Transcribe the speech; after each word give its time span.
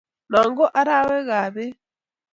noo 0.31 0.49
ko 0.57 0.65
araweekobek 0.79 1.73